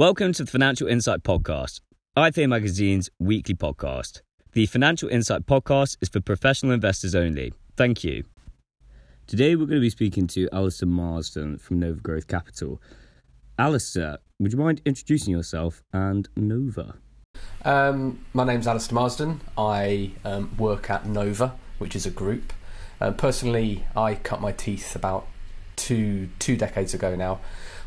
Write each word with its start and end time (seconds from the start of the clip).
Welcome 0.00 0.32
to 0.32 0.44
the 0.44 0.50
Financial 0.50 0.88
Insight 0.88 1.22
Podcast, 1.22 1.82
IFA 2.16 2.48
Magazine's 2.48 3.10
weekly 3.18 3.54
podcast. 3.54 4.22
The 4.52 4.64
Financial 4.64 5.10
Insight 5.10 5.44
Podcast 5.44 5.98
is 6.00 6.08
for 6.08 6.22
professional 6.22 6.72
investors 6.72 7.14
only. 7.14 7.52
Thank 7.76 8.02
you. 8.02 8.24
Today 9.26 9.56
we're 9.56 9.66
going 9.66 9.76
to 9.76 9.82
be 9.82 9.90
speaking 9.90 10.26
to 10.28 10.48
Alistair 10.54 10.88
Marsden 10.88 11.58
from 11.58 11.80
Nova 11.80 12.00
Growth 12.00 12.28
Capital. 12.28 12.80
Alistair, 13.58 14.16
would 14.38 14.54
you 14.54 14.58
mind 14.58 14.80
introducing 14.86 15.34
yourself 15.34 15.82
and 15.92 16.30
Nova? 16.34 16.94
Um, 17.66 18.24
my 18.32 18.44
name's 18.44 18.66
Alistair 18.66 18.94
Marsden. 18.94 19.42
I 19.58 20.12
um, 20.24 20.56
work 20.56 20.88
at 20.88 21.04
Nova, 21.04 21.56
which 21.76 21.94
is 21.94 22.06
a 22.06 22.10
group. 22.10 22.54
Uh, 23.02 23.10
personally, 23.10 23.84
I 23.94 24.14
cut 24.14 24.40
my 24.40 24.52
teeth 24.52 24.96
about 24.96 25.26
two 25.76 26.30
two 26.38 26.56
decades 26.56 26.94
ago 26.94 27.14
now, 27.16 27.40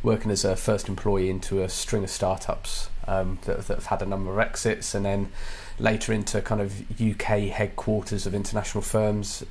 working 0.04 0.30
as 0.30 0.46
a 0.46 0.56
first 0.56 0.88
employee 0.90 1.30
into 1.30 1.64
a 1.64 1.70
string 1.70 2.04
of 2.04 2.10
startups 2.10 2.90
um, 3.08 3.40
that, 3.46 3.68
that, 3.68 3.76
have 3.76 3.86
had 3.88 4.02
a 4.02 4.06
number 4.06 4.32
of 4.32 4.40
exits, 4.40 4.94
and 4.94 5.06
then 5.06 5.32
later 5.80 6.14
into 6.14 6.42
kind 6.42 6.62
of 6.62 7.02
UK 7.02 7.50
headquarters 7.50 8.26
of 8.26 8.36
international 8.36 8.82
firms. 8.82 9.44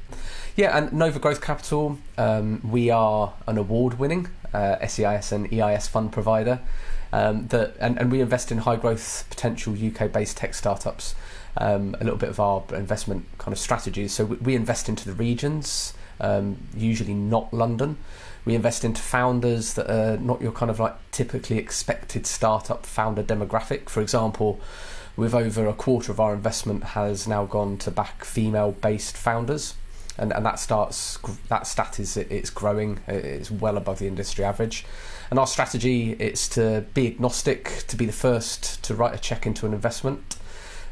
Yeah, 0.55 0.77
and 0.77 0.93
Nova 0.93 1.19
Growth 1.19 1.41
Capital, 1.41 1.98
um, 2.19 2.60
we 2.62 2.91
are 2.91 3.34
an 3.46 3.59
award-winning 3.59 4.29
uh, 4.52 4.87
SEIS 4.87 5.33
and 5.33 5.52
EIS 5.52 5.88
fund 5.88 6.12
provider. 6.12 6.60
Um, 7.15 7.48
that 7.48 7.77
and, 7.79 7.98
and 7.98 8.10
we 8.10 8.23
invest 8.23 8.51
in 8.51 8.59
high 8.59 8.77
growth 8.77 9.27
potential 9.29 9.74
UK 9.74 10.10
based 10.10 10.38
tech 10.38 10.55
startups. 10.55 11.15
Um, 11.59 11.95
a 12.01 12.05
little 12.05 12.19
bit 12.19 12.30
of 12.30 12.41
our 12.41 12.65
investment 12.73 13.27
kind 13.37 13.52
of 13.52 13.59
strategies. 13.59 14.12
So 14.12 14.24
we, 14.24 14.37
we 14.37 14.55
invest 14.55 14.88
into 14.88 15.05
the 15.05 15.12
regions, 15.12 15.93
um, 16.21 16.57
usually 16.74 17.12
not 17.12 17.52
London. 17.52 17.98
We 18.45 18.55
invest 18.55 18.84
into 18.84 19.01
founders 19.01 19.74
that 19.74 19.91
are 19.91 20.16
not 20.16 20.42
your 20.42 20.52
kind 20.52 20.70
of 20.70 20.80
like 20.80 20.96
typically 21.12 21.59
expected 21.59 22.27
startup 22.27 22.84
founder 22.87 23.23
demographic. 23.23 23.88
For 23.88 24.01
example, 24.01 24.60
with 25.16 25.34
over 25.34 25.66
a 25.66 25.73
quarter 25.73 26.10
of 26.10 26.18
our 26.18 26.34
investment 26.34 26.85
has 26.85 27.29
now 27.29 27.45
gone 27.45 27.79
to 27.79 27.90
back 27.90 28.24
female 28.24 28.73
based 28.73 29.16
founders. 29.16 29.74
And, 30.18 30.30
and 30.32 30.45
that 30.45 30.59
starts 30.59 31.18
that 31.48 31.66
stat 31.66 31.98
is 31.98 32.18
it's 32.18 32.51
growing 32.51 33.01
it's 33.09 33.51
well 33.51 33.79
above 33.79 33.98
the 33.98 34.07
industry 34.07 34.45
average 34.45 34.85
and 35.30 35.38
our 35.38 35.46
strategy 35.46 36.13
is 36.13 36.46
to 36.51 36.85
be 36.93 37.07
agnostic 37.07 37.85
to 37.88 37.96
be 37.96 38.04
the 38.04 38.13
first 38.13 38.82
to 38.85 38.95
write 38.95 39.15
a 39.15 39.18
check 39.18 39.46
into 39.46 39.65
an 39.65 39.73
investment 39.73 40.37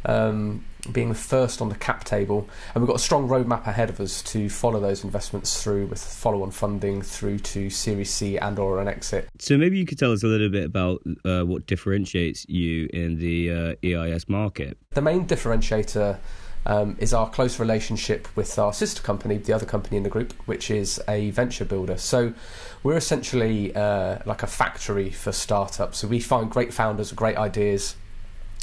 um, 0.06 0.64
being 0.92 1.08
the 1.08 1.14
first 1.14 1.60
on 1.60 1.68
the 1.68 1.74
cap 1.74 2.04
table, 2.04 2.48
and 2.74 2.82
we've 2.82 2.88
got 2.88 2.96
a 2.96 3.02
strong 3.02 3.28
roadmap 3.28 3.66
ahead 3.66 3.90
of 3.90 4.00
us 4.00 4.22
to 4.22 4.48
follow 4.48 4.80
those 4.80 5.04
investments 5.04 5.62
through 5.62 5.86
with 5.86 6.02
follow-on 6.02 6.50
funding 6.50 7.02
through 7.02 7.38
to 7.38 7.70
Series 7.70 8.10
C 8.10 8.38
and 8.38 8.58
or 8.58 8.80
an 8.80 8.88
exit. 8.88 9.28
So 9.38 9.56
maybe 9.56 9.78
you 9.78 9.86
could 9.86 9.98
tell 9.98 10.12
us 10.12 10.22
a 10.22 10.26
little 10.26 10.48
bit 10.48 10.64
about 10.64 11.02
uh, 11.24 11.42
what 11.42 11.66
differentiates 11.66 12.46
you 12.48 12.88
in 12.92 13.18
the 13.18 13.50
uh, 13.50 13.74
EIS 13.84 14.28
market. 14.28 14.78
The 14.90 15.02
main 15.02 15.26
differentiator. 15.26 16.18
Um, 16.66 16.98
is 17.00 17.14
our 17.14 17.30
close 17.30 17.58
relationship 17.58 18.28
with 18.36 18.58
our 18.58 18.74
sister 18.74 19.00
company, 19.00 19.38
the 19.38 19.54
other 19.54 19.64
company 19.64 19.96
in 19.96 20.02
the 20.02 20.10
group, 20.10 20.34
which 20.44 20.70
is 20.70 21.00
a 21.08 21.30
venture 21.30 21.64
builder. 21.64 21.96
So 21.96 22.34
we're 22.82 22.98
essentially 22.98 23.74
uh, 23.74 24.18
like 24.26 24.42
a 24.42 24.46
factory 24.46 25.08
for 25.08 25.32
startups. 25.32 26.00
So 26.00 26.08
we 26.08 26.20
find 26.20 26.50
great 26.50 26.74
founders 26.74 27.12
great 27.12 27.38
ideas, 27.38 27.96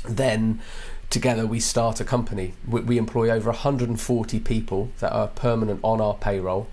then 0.08 0.62
together 1.10 1.46
we 1.46 1.60
start 1.60 2.00
a 2.00 2.04
company. 2.04 2.54
We, 2.68 2.82
we, 2.82 2.98
employ 2.98 3.30
over 3.30 3.50
140 3.52 4.40
people 4.42 4.92
that 5.00 5.12
are 5.12 5.28
permanent 5.28 5.80
on 5.84 6.02
our 6.02 6.14
payroll. 6.16 6.68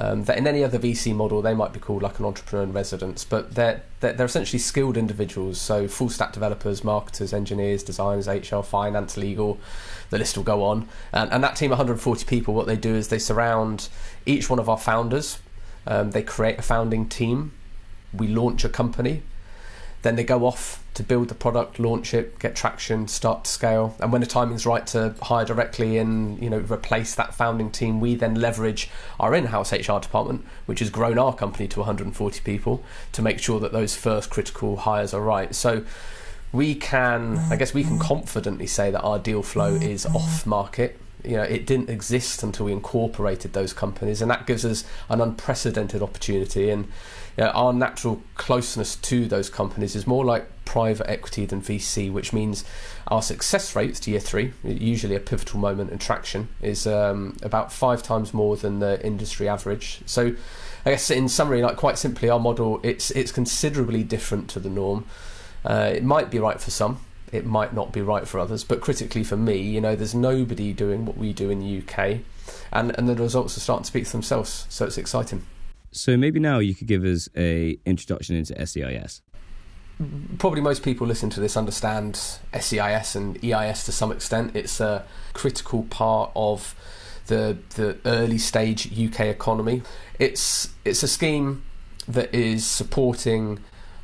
Um, 0.00 0.24
that 0.24 0.38
in 0.38 0.46
any 0.46 0.62
other 0.62 0.78
VC 0.78 1.12
model 1.12 1.42
they 1.42 1.54
might 1.54 1.72
be 1.72 1.80
called 1.80 2.02
like 2.02 2.20
an 2.20 2.24
entrepreneur 2.24 2.62
in 2.62 2.72
residence, 2.72 3.24
but 3.24 3.56
they're, 3.56 3.82
they're, 3.98 4.12
they're 4.12 4.26
essentially 4.26 4.60
skilled 4.60 4.96
individuals. 4.96 5.60
So 5.60 5.88
full 5.88 6.08
stack 6.08 6.32
developers, 6.32 6.84
marketers, 6.84 7.32
engineers, 7.32 7.82
designers, 7.82 8.28
HR, 8.28 8.60
finance, 8.60 9.16
legal. 9.16 9.58
The 10.10 10.18
list 10.18 10.36
will 10.36 10.44
go 10.44 10.62
on. 10.62 10.88
And, 11.12 11.32
and 11.32 11.42
that 11.42 11.56
team, 11.56 11.70
140 11.70 12.24
people, 12.26 12.54
what 12.54 12.66
they 12.66 12.76
do 12.76 12.94
is 12.94 13.08
they 13.08 13.18
surround 13.18 13.88
each 14.24 14.48
one 14.48 14.58
of 14.58 14.68
our 14.68 14.78
founders. 14.78 15.40
Um, 15.86 16.12
they 16.12 16.22
create 16.22 16.58
a 16.58 16.62
founding 16.62 17.08
team. 17.08 17.52
We 18.12 18.28
launch 18.28 18.64
a 18.64 18.68
company 18.68 19.22
then 20.02 20.16
they 20.16 20.24
go 20.24 20.46
off 20.46 20.84
to 20.94 21.02
build 21.02 21.28
the 21.28 21.34
product, 21.34 21.78
launch 21.78 22.14
it, 22.14 22.38
get 22.38 22.54
traction, 22.56 23.08
start 23.08 23.44
to 23.44 23.50
scale. 23.50 23.96
And 24.00 24.12
when 24.12 24.20
the 24.20 24.26
timing's 24.26 24.66
right 24.66 24.86
to 24.88 25.14
hire 25.22 25.44
directly 25.44 25.98
and 25.98 26.40
you 26.42 26.50
know 26.50 26.58
replace 26.58 27.14
that 27.14 27.34
founding 27.34 27.70
team, 27.70 28.00
we 28.00 28.14
then 28.14 28.34
leverage 28.34 28.90
our 29.18 29.34
in-house 29.34 29.72
HR 29.72 29.98
department, 29.98 30.44
which 30.66 30.80
has 30.80 30.90
grown 30.90 31.18
our 31.18 31.34
company 31.34 31.68
to 31.68 31.80
140 31.80 32.40
people, 32.40 32.82
to 33.12 33.22
make 33.22 33.38
sure 33.38 33.60
that 33.60 33.72
those 33.72 33.96
first 33.96 34.30
critical 34.30 34.76
hires 34.78 35.14
are 35.14 35.22
right. 35.22 35.54
So 35.54 35.84
we 36.52 36.74
can, 36.74 37.38
I 37.50 37.56
guess, 37.56 37.74
we 37.74 37.82
can 37.82 37.92
mm-hmm. 37.92 38.02
confidently 38.02 38.66
say 38.66 38.90
that 38.90 39.00
our 39.00 39.18
deal 39.18 39.42
flow 39.42 39.74
mm-hmm. 39.74 39.90
is 39.90 40.06
off 40.06 40.46
market 40.46 41.00
you 41.24 41.36
know 41.36 41.42
it 41.42 41.66
didn't 41.66 41.90
exist 41.90 42.42
until 42.44 42.66
we 42.66 42.72
incorporated 42.72 43.52
those 43.52 43.72
companies 43.72 44.22
and 44.22 44.30
that 44.30 44.46
gives 44.46 44.64
us 44.64 44.84
an 45.08 45.20
unprecedented 45.20 46.00
opportunity 46.00 46.70
and 46.70 46.86
our 47.38 47.72
natural 47.72 48.22
closeness 48.36 48.96
to 48.96 49.26
those 49.26 49.48
companies 49.48 49.94
is 49.94 50.06
more 50.06 50.24
like 50.24 50.48
private 50.64 51.08
equity 51.08 51.46
than 51.46 51.62
VC 51.62 52.12
which 52.12 52.32
means 52.32 52.64
our 53.06 53.22
success 53.22 53.74
rates 53.74 54.00
to 54.00 54.10
year 54.10 54.20
three 54.20 54.52
usually 54.62 55.14
a 55.14 55.20
pivotal 55.20 55.58
moment 55.58 55.90
in 55.90 55.98
traction 55.98 56.48
is 56.60 56.86
um, 56.86 57.36
about 57.42 57.72
five 57.72 58.02
times 58.02 58.34
more 58.34 58.56
than 58.56 58.80
the 58.80 59.04
industry 59.04 59.48
average 59.48 60.00
so 60.04 60.34
I 60.84 60.90
guess 60.90 61.10
in 61.10 61.28
summary 61.28 61.62
like 61.62 61.76
quite 61.76 61.96
simply 61.96 62.28
our 62.28 62.40
model 62.40 62.80
it's 62.82 63.10
it's 63.12 63.32
considerably 63.32 64.04
different 64.04 64.48
to 64.50 64.60
the 64.60 64.70
norm 64.70 65.06
uh, 65.64 65.90
it 65.94 66.04
might 66.04 66.30
be 66.30 66.38
right 66.38 66.60
for 66.60 66.70
some 66.70 67.00
it 67.32 67.44
might 67.46 67.74
not 67.74 67.92
be 67.92 68.00
right 68.00 68.26
for 68.26 68.38
others. 68.38 68.64
But 68.64 68.80
critically 68.80 69.24
for 69.24 69.36
me, 69.36 69.56
you 69.56 69.80
know, 69.80 69.94
there's 69.96 70.14
nobody 70.14 70.72
doing 70.72 71.04
what 71.04 71.16
we 71.16 71.32
do 71.32 71.50
in 71.50 71.60
the 71.60 71.78
UK, 71.82 72.20
and 72.72 72.96
and 72.98 73.08
the 73.08 73.14
results 73.14 73.56
are 73.56 73.60
starting 73.60 73.84
to 73.84 73.88
speak 73.88 74.06
for 74.06 74.12
themselves. 74.12 74.66
So 74.68 74.86
it's 74.86 74.98
exciting. 74.98 75.44
So 75.90 76.16
maybe 76.16 76.40
now 76.40 76.58
you 76.58 76.74
could 76.74 76.86
give 76.86 77.04
us 77.04 77.28
a 77.36 77.78
introduction 77.84 78.36
into 78.36 78.54
SEIS. 78.66 79.22
Probably 80.38 80.60
most 80.60 80.82
people 80.84 81.06
listen 81.06 81.28
to 81.30 81.40
this 81.40 81.56
understand 81.56 82.14
SEIS 82.58 83.16
and 83.16 83.42
EIS 83.44 83.84
to 83.84 83.92
some 83.92 84.12
extent. 84.12 84.54
It's 84.54 84.80
a 84.80 85.04
critical 85.32 85.84
part 85.84 86.30
of 86.36 86.74
the 87.26 87.58
the 87.74 87.98
early 88.04 88.38
stage 88.38 88.86
UK 88.86 89.20
economy. 89.22 89.82
It's 90.18 90.70
it's 90.84 91.02
a 91.02 91.08
scheme 91.08 91.64
that 92.06 92.34
is 92.34 92.64
supporting 92.64 93.60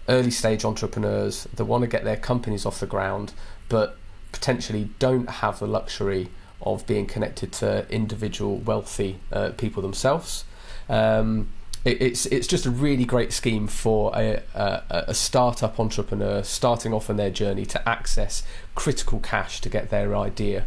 early 0.08 0.30
stage 0.30 0.64
entrepreneurs 0.64 1.48
that 1.54 1.64
want 1.64 1.82
to 1.82 1.88
get 1.88 2.04
their 2.04 2.16
companies 2.16 2.66
off 2.66 2.80
the 2.80 2.86
ground, 2.86 3.32
but 3.68 3.96
potentially 4.32 4.90
don't 4.98 5.30
have 5.30 5.58
the 5.58 5.66
luxury 5.66 6.28
of 6.60 6.86
being 6.86 7.06
connected 7.06 7.52
to 7.52 7.86
individual 7.88 8.56
wealthy 8.58 9.18
uh, 9.32 9.50
people 9.56 9.82
themselves. 9.82 10.44
Um, 10.88 11.48
it, 11.84 12.00
it's 12.00 12.26
it's 12.26 12.46
just 12.46 12.66
a 12.66 12.70
really 12.70 13.04
great 13.04 13.32
scheme 13.32 13.66
for 13.66 14.12
a, 14.14 14.42
a, 14.54 14.82
a 15.08 15.14
startup 15.14 15.78
entrepreneur 15.78 16.42
starting 16.42 16.92
off 16.92 17.10
on 17.10 17.16
their 17.16 17.30
journey 17.30 17.66
to 17.66 17.88
access 17.88 18.42
critical 18.74 19.20
cash 19.20 19.60
to 19.60 19.68
get 19.68 19.90
their 19.90 20.16
idea 20.16 20.64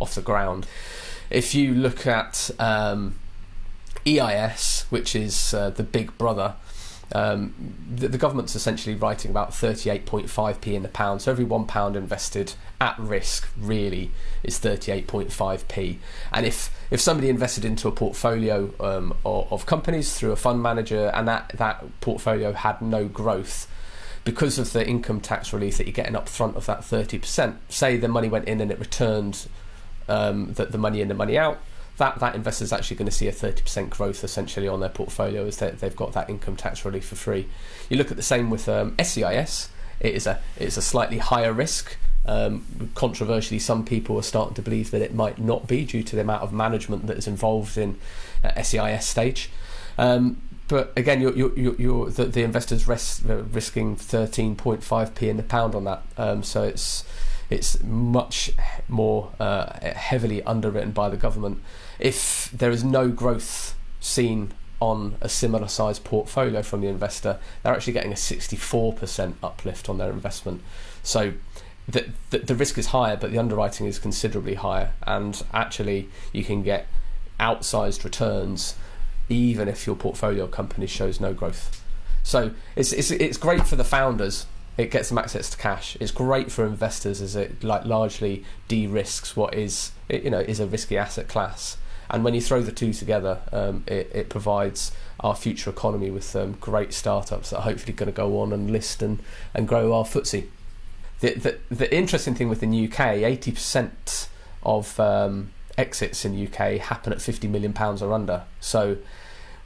off 0.00 0.14
the 0.14 0.22
ground. 0.22 0.66
If 1.28 1.54
you 1.54 1.74
look 1.74 2.06
at 2.06 2.50
um, 2.58 3.16
EIS, 4.06 4.86
which 4.90 5.14
is 5.14 5.54
uh, 5.54 5.70
the 5.70 5.82
big 5.82 6.16
brother 6.18 6.54
um, 7.12 7.54
the, 7.92 8.08
the, 8.08 8.18
government's 8.18 8.54
essentially 8.54 8.94
writing 8.94 9.30
about 9.30 9.50
38.5p 9.50 10.72
in 10.72 10.82
the 10.82 10.88
pound. 10.88 11.22
So 11.22 11.32
every 11.32 11.44
one 11.44 11.66
pound 11.66 11.96
invested 11.96 12.54
at 12.80 12.96
risk 12.98 13.48
really 13.58 14.12
is 14.44 14.60
38.5p. 14.60 15.96
And 16.32 16.46
if 16.46 16.70
if 16.90 17.00
somebody 17.00 17.28
invested 17.28 17.64
into 17.64 17.88
a 17.88 17.92
portfolio 17.92 18.72
um, 18.78 19.14
of, 19.24 19.52
of 19.52 19.66
companies 19.66 20.16
through 20.16 20.32
a 20.32 20.36
fund 20.36 20.62
manager 20.62 21.10
and 21.14 21.26
that 21.26 21.52
that 21.56 22.00
portfolio 22.00 22.52
had 22.52 22.80
no 22.80 23.06
growth, 23.06 23.68
because 24.24 24.58
of 24.58 24.72
the 24.72 24.86
income 24.86 25.20
tax 25.20 25.52
relief 25.52 25.78
that 25.78 25.86
you're 25.86 25.92
getting 25.92 26.16
up 26.16 26.28
front 26.28 26.56
of 26.56 26.66
that 26.66 26.80
30%, 26.80 27.56
say 27.68 27.96
the 27.96 28.08
money 28.08 28.28
went 28.28 28.46
in 28.46 28.60
and 28.60 28.70
it 28.70 28.78
returned 28.78 29.48
um, 30.08 30.52
the, 30.54 30.66
the 30.66 30.78
money 30.78 31.00
in, 31.00 31.08
the 31.08 31.14
money 31.14 31.38
out, 31.38 31.60
that 31.96 32.18
that 32.20 32.34
investor 32.34 32.64
is 32.64 32.72
actually 32.72 32.96
going 32.96 33.08
to 33.08 33.14
see 33.14 33.28
a 33.28 33.32
30% 33.32 33.90
growth 33.90 34.24
essentially 34.24 34.66
on 34.66 34.80
their 34.80 34.88
portfolio 34.88 35.46
as 35.46 35.58
they, 35.58 35.70
have 35.80 35.96
got 35.96 36.12
that 36.12 36.30
income 36.30 36.56
tax 36.56 36.84
relief 36.84 37.06
for 37.06 37.16
free. 37.16 37.46
You 37.88 37.96
look 37.96 38.10
at 38.10 38.16
the 38.16 38.22
same 38.22 38.50
with 38.50 38.68
um, 38.68 38.94
SEIS. 38.98 39.68
It 40.00 40.14
is 40.14 40.26
a 40.26 40.40
it 40.56 40.66
is 40.66 40.76
a 40.76 40.82
slightly 40.82 41.18
higher 41.18 41.52
risk. 41.52 41.96
Um, 42.26 42.90
controversially, 42.94 43.58
some 43.58 43.84
people 43.84 44.16
are 44.18 44.22
starting 44.22 44.54
to 44.54 44.62
believe 44.62 44.90
that 44.92 45.02
it 45.02 45.14
might 45.14 45.38
not 45.38 45.66
be 45.66 45.84
due 45.84 46.02
to 46.02 46.16
the 46.16 46.22
amount 46.22 46.42
of 46.42 46.52
management 46.52 47.06
that 47.06 47.16
is 47.16 47.26
involved 47.26 47.76
in 47.76 47.98
uh, 48.44 48.62
SEIS 48.62 49.06
stage. 49.06 49.50
Um, 49.98 50.40
but 50.68 50.92
again, 50.96 51.20
you're, 51.20 51.36
you're, 51.36 51.74
you're, 51.74 52.10
the, 52.10 52.26
the 52.26 52.42
investors 52.44 52.86
risk, 52.86 53.22
risking 53.24 53.96
13.5p 53.96 55.22
in 55.22 55.36
the 55.36 55.42
pound 55.42 55.74
on 55.74 55.84
that. 55.84 56.02
Um, 56.16 56.44
so 56.44 56.62
it's 56.62 57.04
it's 57.50 57.82
much 57.82 58.52
more 58.88 59.32
uh, 59.40 59.92
heavily 59.94 60.42
underwritten 60.44 60.92
by 60.92 61.08
the 61.08 61.16
government. 61.16 61.60
If 61.98 62.50
there 62.52 62.70
is 62.70 62.84
no 62.84 63.08
growth 63.08 63.74
seen 64.00 64.52
on 64.80 65.16
a 65.20 65.28
similar 65.28 65.68
sized 65.68 66.04
portfolio 66.04 66.62
from 66.62 66.80
the 66.80 66.88
investor, 66.88 67.38
they're 67.62 67.74
actually 67.74 67.92
getting 67.92 68.12
a 68.12 68.16
64% 68.16 69.34
uplift 69.42 69.88
on 69.88 69.98
their 69.98 70.10
investment. 70.10 70.62
So 71.02 71.34
the, 71.86 72.10
the, 72.30 72.38
the 72.38 72.54
risk 72.54 72.78
is 72.78 72.86
higher, 72.86 73.16
but 73.16 73.32
the 73.32 73.38
underwriting 73.38 73.86
is 73.86 73.98
considerably 73.98 74.54
higher, 74.54 74.92
and 75.02 75.42
actually 75.52 76.08
you 76.32 76.44
can 76.44 76.62
get 76.62 76.86
outsized 77.38 78.04
returns 78.04 78.76
even 79.28 79.68
if 79.68 79.86
your 79.86 79.96
portfolio 79.96 80.46
company 80.46 80.86
shows 80.86 81.20
no 81.20 81.32
growth. 81.32 81.82
So 82.22 82.52
it's, 82.76 82.92
it's, 82.92 83.10
it's 83.10 83.38
great 83.38 83.66
for 83.66 83.76
the 83.76 83.84
founders. 83.84 84.46
It 84.76 84.90
gets 84.90 85.08
them 85.08 85.18
access 85.18 85.50
to 85.50 85.56
cash. 85.58 85.96
It's 86.00 86.10
great 86.10 86.50
for 86.50 86.64
investors 86.64 87.20
as 87.20 87.36
it 87.36 87.62
like 87.62 87.84
largely 87.84 88.44
de-risks 88.68 89.36
what 89.36 89.54
is 89.54 89.92
you 90.08 90.30
know 90.30 90.40
is 90.40 90.60
a 90.60 90.66
risky 90.66 90.96
asset 90.96 91.28
class. 91.28 91.76
And 92.10 92.24
when 92.24 92.34
you 92.34 92.40
throw 92.40 92.60
the 92.60 92.72
two 92.72 92.92
together, 92.92 93.38
um, 93.52 93.84
it, 93.86 94.10
it, 94.12 94.28
provides 94.28 94.90
our 95.20 95.36
future 95.36 95.70
economy 95.70 96.10
with 96.10 96.34
um, 96.34 96.52
great 96.60 96.92
startups 96.92 97.50
that 97.50 97.58
are 97.58 97.62
hopefully 97.62 97.92
going 97.92 98.08
to 98.08 98.12
go 98.12 98.40
on 98.40 98.52
and 98.52 98.68
list 98.68 99.00
and, 99.00 99.22
and 99.54 99.68
grow 99.68 99.92
our 99.94 100.04
FTSE. 100.04 100.46
The, 101.20 101.34
the, 101.34 101.58
the 101.70 101.94
interesting 101.94 102.34
thing 102.34 102.48
within 102.48 102.72
the 102.72 102.86
UK, 102.86 103.20
80% 103.20 104.26
of 104.64 104.98
um, 104.98 105.52
exits 105.78 106.24
in 106.24 106.34
the 106.34 106.46
UK 106.46 106.80
happen 106.80 107.12
at 107.12 107.22
50 107.22 107.46
million 107.46 107.72
pounds 107.72 108.02
or 108.02 108.12
under. 108.12 108.42
So 108.58 108.98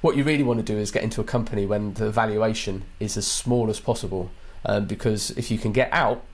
what 0.02 0.16
you 0.16 0.24
really 0.24 0.42
want 0.42 0.58
to 0.58 0.64
do 0.64 0.78
is 0.78 0.90
get 0.90 1.02
into 1.02 1.22
a 1.22 1.24
company 1.24 1.64
when 1.64 1.94
the 1.94 2.10
valuation 2.10 2.84
is 3.00 3.16
as 3.16 3.26
small 3.26 3.70
as 3.70 3.80
possible, 3.80 4.30
um, 4.64 4.86
because 4.86 5.30
if 5.32 5.50
you 5.50 5.58
can 5.58 5.72
get 5.72 5.88
out 5.92 6.24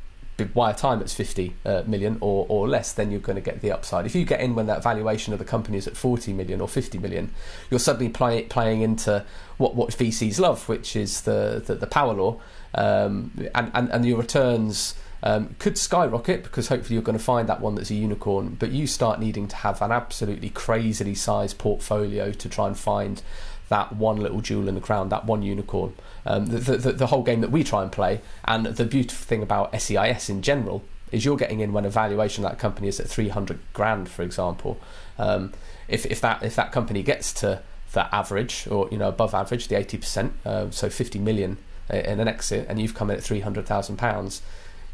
by 0.44 0.71
a 0.71 0.75
time 0.75 1.00
it's 1.00 1.15
50 1.15 1.55
uh, 1.65 1.82
million 1.87 2.19
or, 2.21 2.47
or 2.49 2.69
less, 2.69 2.93
then 2.93 3.11
you're 3.11 3.21
going 3.21 3.37
to 3.37 3.43
get 3.43 3.61
the 3.61 3.73
upside. 3.73 4.06
If 4.06 4.15
you 4.15 4.25
get 4.25 4.41
in 4.41 4.55
when 4.55 4.67
that 4.67 4.82
valuation 4.82 5.32
of 5.32 5.38
the 5.38 5.44
company 5.44 5.79
is 5.79 5.87
at 5.87 5.97
40 5.97 6.32
million 6.32 6.61
or 6.61 6.69
50 6.69 6.99
million, 6.99 7.32
you're 7.71 7.81
suddenly 7.81 8.09
play, 8.09 8.43
playing 8.44 8.82
into 8.82 9.25
what, 9.59 9.75
what 9.75 9.91
VCs 9.91 10.38
love, 10.38 10.69
which 10.69 10.97
is 10.97 11.23
the, 11.23 11.62
the, 11.65 11.75
the 11.75 11.87
power 11.87 12.15
law, 12.15 12.41
um, 12.75 13.32
and, 13.55 13.71
and, 13.75 13.91
and 13.91 14.06
your 14.06 14.19
returns. 14.19 14.94
Um, 15.23 15.55
could 15.59 15.76
skyrocket 15.76 16.44
because 16.44 16.69
hopefully 16.69 16.94
you're 16.94 17.03
going 17.03 17.19
to 17.19 17.23
find 17.23 17.47
that 17.47 17.61
one 17.61 17.75
that's 17.75 17.91
a 17.91 17.94
unicorn, 17.94 18.56
but 18.59 18.71
you 18.71 18.87
start 18.87 19.21
needing 19.21 19.49
to 19.49 19.56
have 19.56 19.83
an 19.83 19.93
absolutely 19.93 20.49
crazily 20.49 21.15
sized 21.15 21.59
portfolio 21.59 22.33
to 22.33 22.49
try 22.49 22.67
and 22.67 22.79
find 22.79 23.21
that 23.70 23.94
one 23.94 24.17
little 24.17 24.40
jewel 24.40 24.69
in 24.69 24.75
the 24.75 24.81
crown, 24.81 25.08
that 25.08 25.25
one 25.25 25.43
unicorn. 25.43 25.94
Um, 26.26 26.46
the, 26.46 26.76
the, 26.76 26.93
the 26.93 27.06
whole 27.06 27.22
game 27.22 27.40
that 27.40 27.50
we 27.50 27.64
try 27.64 27.82
and 27.82 27.90
play, 27.90 28.20
and 28.44 28.67
the 28.67 28.84
beautiful 28.84 29.25
thing 29.25 29.43
about 29.43 29.72
SEIS 29.81 30.28
in 30.28 30.43
general 30.43 30.82
is 31.12 31.25
you're 31.25 31.37
getting 31.37 31.61
in 31.61 31.72
when 31.72 31.84
a 31.84 31.90
valuation 31.90 32.44
of 32.44 32.50
that 32.50 32.58
company 32.58 32.88
is 32.88 33.00
at 33.00 33.08
300 33.08 33.58
grand, 33.72 34.08
for 34.08 34.22
example. 34.22 34.78
Um, 35.19 35.52
if, 35.88 36.05
if 36.06 36.20
that 36.20 36.43
if 36.43 36.56
that 36.56 36.72
company 36.72 37.02
gets 37.02 37.32
to 37.34 37.62
that 37.93 38.08
average 38.12 38.67
or 38.69 38.88
you 38.90 38.99
know 38.99 39.08
above 39.08 39.34
average, 39.34 39.69
the 39.69 39.76
80%, 39.76 40.32
uh, 40.44 40.70
so 40.70 40.90
50 40.90 41.19
million 41.20 41.56
in 41.90 42.20
an 42.20 42.28
exit, 42.28 42.66
and 42.69 42.81
you've 42.81 42.94
come 42.94 43.11
in 43.11 43.16
at 43.16 43.23
300,000 43.23 43.96
pounds, 43.96 44.43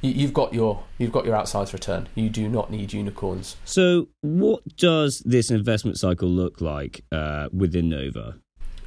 you've 0.01 0.33
got 0.33 0.53
your 0.53 0.85
you've 0.99 1.13
got 1.13 1.25
your 1.25 1.35
outsized 1.35 1.73
return. 1.73 2.09
You 2.15 2.29
do 2.29 2.49
not 2.49 2.71
need 2.71 2.93
unicorns. 2.93 3.57
So, 3.65 4.09
what 4.21 4.77
does 4.77 5.21
this 5.21 5.51
investment 5.51 5.99
cycle 5.99 6.29
look 6.29 6.61
like 6.61 7.05
uh, 7.11 7.49
within 7.53 7.89
Nova? 7.89 8.37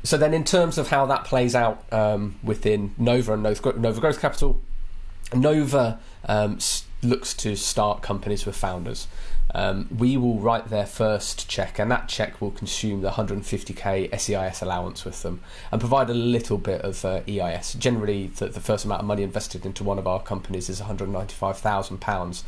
So 0.03 0.17
then, 0.17 0.33
in 0.33 0.43
terms 0.43 0.77
of 0.77 0.89
how 0.89 1.05
that 1.07 1.25
plays 1.25 1.55
out 1.55 1.83
um, 1.91 2.39
within 2.43 2.95
Nova 2.97 3.33
and 3.33 3.43
Nova 3.43 3.99
Growth 3.99 4.21
Capital, 4.21 4.61
Nova 5.33 5.99
um, 6.25 6.59
looks 7.01 7.33
to 7.35 7.55
start 7.55 8.01
companies 8.01 8.45
with 8.45 8.55
founders. 8.55 9.07
Um, 9.53 9.87
we 9.95 10.15
will 10.15 10.37
write 10.39 10.69
their 10.69 10.85
first 10.85 11.49
check, 11.49 11.79
and 11.79 11.89
that 11.89 12.07
check 12.07 12.39
will 12.39 12.51
consume 12.51 13.01
the 13.01 13.11
150k 13.11 14.19
SEIS 14.19 14.61
allowance 14.61 15.05
with 15.05 15.23
them 15.23 15.41
and 15.71 15.81
provide 15.81 16.09
a 16.09 16.13
little 16.13 16.57
bit 16.59 16.81
of 16.81 17.03
uh, 17.03 17.21
EIS. 17.27 17.73
Generally, 17.73 18.27
the, 18.27 18.47
the, 18.47 18.59
first 18.59 18.85
amount 18.85 19.01
of 19.01 19.07
money 19.07 19.23
invested 19.23 19.65
into 19.65 19.83
one 19.83 19.97
of 19.97 20.05
our 20.05 20.21
companies 20.21 20.69
is 20.69 20.79
195,000 20.79 21.99
pounds, 21.99 22.43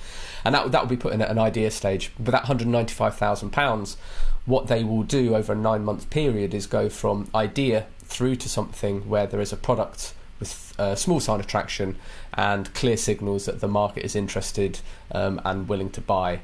and 0.46 0.54
that 0.54 0.72
that 0.72 0.82
will 0.82 0.90
be 0.90 0.98
put 0.98 1.14
in 1.14 1.22
at 1.22 1.32
an 1.32 1.40
idea 1.40 1.72
stage. 1.72 2.12
But 2.20 2.32
that 2.32 2.44
195,000 2.44 3.50
pounds 3.50 3.98
what 4.46 4.68
they 4.68 4.84
will 4.84 5.04
do 5.04 5.36
over 5.36 5.54
a 5.54 5.56
nine 5.56 5.84
month 5.84 6.10
period 6.10 6.54
is 6.54 6.66
go 6.66 6.90
from 6.90 7.30
idea 7.34 7.86
through 8.04 8.36
to 8.36 8.50
something 8.50 9.08
where 9.08 9.28
there 9.28 9.40
is 9.40 9.54
a 9.54 9.58
product 9.58 10.14
with 10.40 10.74
a 10.80 10.98
small 10.98 11.20
sign 11.20 11.40
of 11.40 11.48
traction 11.48 11.96
and 12.34 12.74
clear 12.74 12.98
signals 12.98 13.46
that 13.46 13.60
the 13.60 13.68
market 13.68 14.04
is 14.04 14.16
interested 14.16 14.80
um, 15.12 15.40
and 15.46 15.70
willing 15.70 15.90
to 15.92 16.02
buy. 16.02 16.40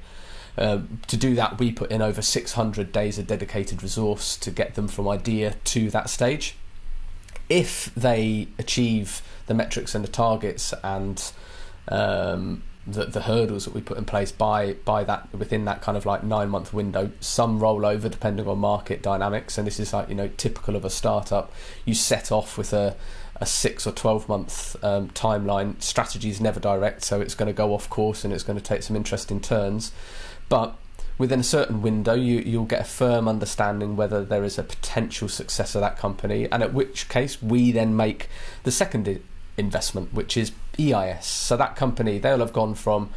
Uh, 0.57 0.80
to 1.07 1.18
do 1.18 1.36
that, 1.36 1.59
we 1.59 1.71
put 1.71 1.92
in 1.92 2.01
over 2.01 2.21
600 2.21 2.92
days 2.92 3.19
of 3.19 3.27
dedicated 3.27 3.83
resource 3.83 4.36
to 4.38 4.50
get 4.50 4.75
them 4.75 4.88
from 4.88 5.07
idea 5.07 5.56
to 5.65 5.89
that 5.92 6.09
stage. 6.09 6.56
If 7.48 7.94
they 7.95 8.48
achieve 8.57 9.21
the 9.45 9.54
metrics 9.54 9.95
and 9.95 10.04
the 10.04 10.09
targets 10.09 10.74
and 10.83 11.31
um, 11.88 12.63
the, 12.88 13.06
the 13.06 13.21
hurdles 13.21 13.65
that 13.65 13.74
we 13.74 13.81
put 13.81 13.98
in 13.98 14.06
place 14.06 14.31
by 14.31 14.74
by 14.86 15.04
that 15.04 15.33
within 15.33 15.65
that 15.65 15.81
kind 15.81 15.98
of 15.98 16.06
like 16.06 16.24
nine 16.24 16.50
month 16.50 16.74
window. 16.74 17.12
Some 17.19 17.60
roll 17.60 17.86
over 17.86 18.07
depending 18.07 18.48
on 18.48 18.60
market 18.60 19.01
dynamics, 19.01 19.57
and 19.57 19.68
this 19.68 19.80
is 19.80 19.94
like 19.94 20.07
you 20.10 20.15
know 20.15 20.30
typical 20.38 20.75
of 20.75 20.86
a 20.86 20.89
startup. 20.89 21.51
You 21.86 21.94
set 21.94 22.31
off 22.31 22.57
with 22.57 22.74
a 22.74 22.95
a 23.39 23.45
six 23.45 23.86
or 23.86 23.92
12 23.92 24.27
month 24.27 24.75
um, 24.83 25.10
timeline. 25.10 25.80
Strategy 25.81 26.30
is 26.30 26.42
never 26.42 26.60
direct, 26.60 27.03
so 27.03 27.21
it's 27.21 27.36
going 27.36 27.48
to 27.48 27.53
go 27.53 27.74
off 27.74 27.89
course 27.89 28.24
and 28.24 28.33
it's 28.33 28.44
going 28.44 28.57
to 28.57 28.63
take 28.63 28.81
some 28.81 28.95
interesting 28.95 29.39
turns. 29.39 29.92
But 30.49 30.75
within 31.17 31.39
a 31.39 31.44
certain 31.44 31.81
window, 31.81 32.13
you, 32.13 32.39
you'll 32.39 32.65
get 32.65 32.81
a 32.81 32.85
firm 32.85 33.27
understanding 33.27 33.95
whether 33.95 34.23
there 34.23 34.44
is 34.44 34.57
a 34.57 34.63
potential 34.63 35.27
success 35.27 35.75
of 35.75 35.81
that 35.81 35.97
company, 35.97 36.49
and 36.51 36.63
at 36.63 36.73
which 36.73 37.09
case 37.09 37.41
we 37.41 37.71
then 37.71 37.95
make 37.95 38.29
the 38.63 38.71
second 38.71 39.21
investment, 39.57 40.13
which 40.13 40.38
is 40.38 40.51
EIS. 40.79 41.25
So 41.25 41.57
that 41.57 41.75
company, 41.75 42.19
they'll 42.19 42.39
have 42.39 42.53
gone 42.53 42.75
from 42.75 43.09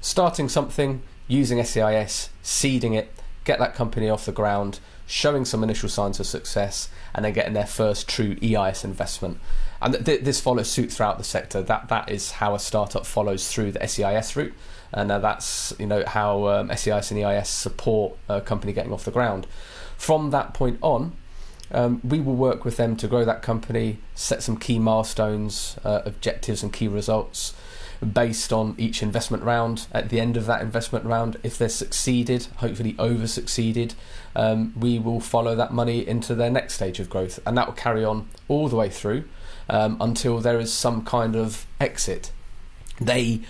starting 0.00 0.48
something, 0.48 1.02
using 1.26 1.62
SEIS, 1.62 2.30
seeding 2.42 2.94
it, 2.94 3.12
get 3.44 3.58
that 3.58 3.74
company 3.74 4.08
off 4.08 4.26
the 4.26 4.32
ground, 4.32 4.80
showing 5.08 5.44
some 5.44 5.64
initial 5.64 5.88
signs 5.88 6.20
of 6.20 6.26
success, 6.26 6.88
and 7.14 7.24
then 7.24 7.32
getting 7.32 7.54
their 7.54 7.66
first 7.66 8.08
true 8.08 8.36
EIS 8.42 8.84
investment. 8.84 9.38
And 9.80 10.04
th- 10.04 10.20
this 10.20 10.40
follows 10.40 10.70
suit 10.70 10.92
throughout 10.92 11.18
the 11.18 11.24
sector. 11.24 11.62
That 11.62 11.88
that 11.88 12.10
is 12.10 12.32
how 12.32 12.54
a 12.54 12.58
startup 12.58 13.06
follows 13.06 13.50
through 13.50 13.72
the 13.72 13.86
SEIS 13.86 14.36
route, 14.36 14.54
and 14.92 15.10
uh, 15.10 15.18
that's 15.18 15.72
you 15.78 15.86
know 15.86 16.04
how 16.06 16.46
um, 16.48 16.68
SEIS 16.76 17.10
and 17.10 17.20
EIS 17.20 17.48
support 17.48 18.16
a 18.28 18.40
company 18.40 18.72
getting 18.72 18.92
off 18.92 19.04
the 19.04 19.10
ground. 19.10 19.46
From 19.96 20.30
that 20.30 20.54
point 20.54 20.78
on, 20.82 21.16
um, 21.72 22.00
we 22.04 22.20
will 22.20 22.36
work 22.36 22.64
with 22.64 22.76
them 22.76 22.94
to 22.96 23.08
grow 23.08 23.24
that 23.24 23.42
company, 23.42 23.98
set 24.14 24.42
some 24.42 24.58
key 24.58 24.78
milestones, 24.78 25.76
uh, 25.84 26.02
objectives, 26.04 26.62
and 26.62 26.72
key 26.72 26.86
results 26.86 27.54
based 28.00 28.52
on 28.52 28.74
each 28.78 29.02
investment 29.02 29.42
round. 29.42 29.86
At 29.92 30.08
the 30.08 30.20
end 30.20 30.36
of 30.36 30.46
that 30.46 30.62
investment 30.62 31.04
round, 31.04 31.36
if 31.42 31.58
they're 31.58 31.68
succeeded, 31.68 32.46
hopefully 32.56 32.94
over 32.98 33.26
succeeded, 33.26 33.94
um, 34.36 34.72
we 34.78 34.98
will 34.98 35.20
follow 35.20 35.54
that 35.56 35.72
money 35.72 36.06
into 36.06 36.34
their 36.34 36.50
next 36.50 36.74
stage 36.74 37.00
of 37.00 37.10
growth, 37.10 37.40
and 37.46 37.56
that 37.56 37.66
will 37.66 37.74
carry 37.74 38.04
on 38.04 38.28
all 38.48 38.68
the 38.68 38.76
way 38.76 38.88
through 38.88 39.24
um, 39.68 39.96
until 40.00 40.38
there 40.38 40.60
is 40.60 40.72
some 40.72 41.04
kind 41.04 41.36
of 41.36 41.66
exit. 41.80 42.32
They 43.00 43.40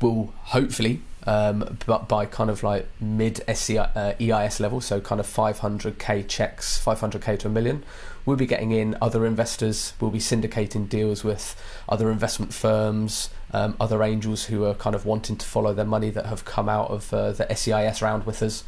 will 0.00 0.34
hopefully 0.44 1.02
um, 1.26 1.78
but 1.86 2.08
by 2.08 2.24
kind 2.24 2.50
of 2.50 2.62
like 2.62 2.88
mid 3.00 3.42
SCI, 3.48 3.78
uh, 3.78 4.14
EIS 4.20 4.60
level, 4.60 4.80
so 4.80 5.00
kind 5.00 5.20
of 5.20 5.26
500k 5.26 6.26
checks, 6.28 6.82
500k 6.82 7.38
to 7.40 7.48
a 7.48 7.50
million. 7.50 7.84
We'll 8.24 8.36
be 8.36 8.46
getting 8.46 8.70
in 8.70 8.96
other 9.02 9.26
investors. 9.26 9.92
We'll 10.00 10.12
be 10.12 10.20
syndicating 10.20 10.88
deals 10.88 11.24
with 11.24 11.60
other 11.88 12.10
investment 12.10 12.54
firms, 12.54 13.30
um, 13.52 13.76
other 13.80 14.02
angels 14.02 14.44
who 14.44 14.64
are 14.64 14.74
kind 14.74 14.94
of 14.94 15.06
wanting 15.06 15.36
to 15.36 15.46
follow 15.46 15.72
their 15.72 15.84
money 15.84 16.10
that 16.10 16.26
have 16.26 16.44
come 16.44 16.68
out 16.68 16.90
of 16.90 17.12
uh, 17.12 17.32
the 17.32 17.46
SEIS 17.54 18.02
round 18.02 18.24
with 18.24 18.42
us, 18.42 18.64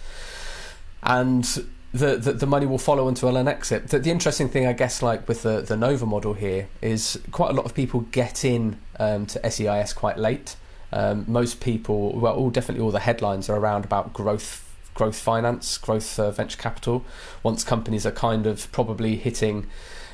and 1.02 1.44
the, 1.92 2.16
the, 2.16 2.32
the 2.32 2.46
money 2.46 2.66
will 2.66 2.78
follow 2.78 3.08
until 3.08 3.36
an 3.36 3.48
exit. 3.48 3.88
The, 3.88 3.98
the, 3.98 4.10
interesting 4.10 4.48
thing, 4.48 4.66
I 4.66 4.72
guess, 4.72 5.02
like 5.02 5.26
with 5.26 5.42
the 5.42 5.60
the 5.62 5.76
Nova 5.76 6.06
model 6.06 6.34
here, 6.34 6.68
is 6.82 7.18
quite 7.32 7.50
a 7.50 7.54
lot 7.54 7.64
of 7.64 7.74
people 7.74 8.00
get 8.12 8.44
in 8.44 8.78
um, 8.98 9.26
to 9.26 9.50
SEIS 9.50 9.92
quite 9.92 10.18
late. 10.18 10.56
Um, 10.92 11.24
most 11.28 11.60
people, 11.60 12.18
well, 12.18 12.34
all 12.34 12.50
definitely 12.50 12.82
all 12.82 12.90
the 12.90 13.00
headlines 13.00 13.48
are 13.50 13.56
around 13.56 13.84
about 13.84 14.14
growth, 14.14 14.64
growth 14.94 15.16
finance, 15.16 15.76
growth 15.76 16.18
uh, 16.18 16.30
venture 16.30 16.56
capital. 16.56 17.04
Once 17.42 17.64
companies 17.64 18.06
are 18.06 18.10
kind 18.10 18.46
of 18.46 18.70
probably 18.72 19.16
hitting 19.16 19.66